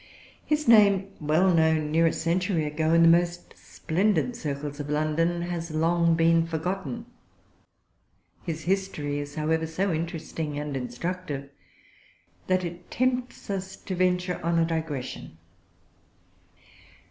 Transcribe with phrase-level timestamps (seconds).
[0.47, 5.43] His name, well known, near a century ago, in the most splendid circles of London,
[5.43, 7.05] has long been forgotten.
[8.41, 8.95] His history[Pg
[9.27, 11.49] 341] is, however, so interesting and instructive,
[12.47, 15.37] that it tempts us to venture on a digression.